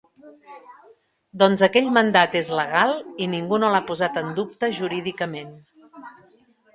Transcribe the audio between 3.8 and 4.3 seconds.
posat